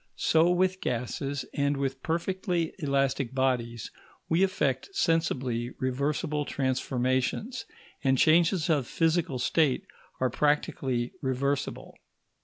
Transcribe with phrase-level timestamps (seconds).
[0.17, 3.91] So with gases and with perfectly elastic bodies,
[4.29, 7.65] we effect sensibly reversible transformations,
[8.03, 9.85] and changes of physical state
[10.19, 11.95] are practically reversible.